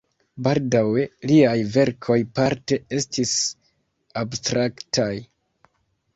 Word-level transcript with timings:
Baldaŭe 0.45 1.03
liaj 1.31 1.53
verkoj 1.75 2.17
parte 2.39 2.81
estis 3.01 3.35
abstraktaj. 4.25 5.13